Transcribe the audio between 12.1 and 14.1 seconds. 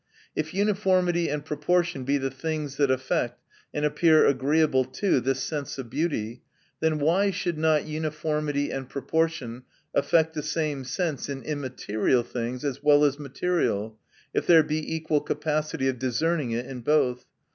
things as well as material,